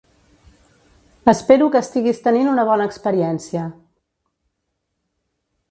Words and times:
Espero 1.33 1.67
que 1.75 1.81
estiguis 1.85 2.23
tenint 2.29 2.49
una 2.55 2.65
bona 2.73 2.89
experiència. 2.91 3.69